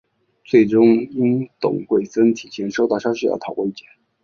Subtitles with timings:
[0.43, 3.85] 最终因董桂森提前收到消息而逃过一劫。